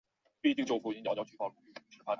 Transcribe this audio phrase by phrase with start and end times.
[0.41, 1.55] 以甲钴胺为主要的研究对象。